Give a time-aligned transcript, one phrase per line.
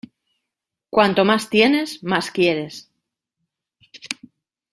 [0.89, 2.89] Cuanto más tienes más quieres.